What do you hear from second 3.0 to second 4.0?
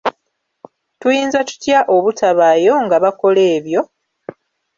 bakola ebyo?